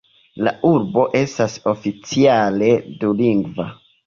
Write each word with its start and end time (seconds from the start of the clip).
La 0.45 0.53
urbo 0.69 1.03
estas 1.19 1.57
oficiale 1.73 2.71
dulingva. 3.05 3.69